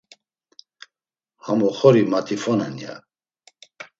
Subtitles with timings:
[1.45, 2.93] Ham oxori mat̆ifone’n, ya.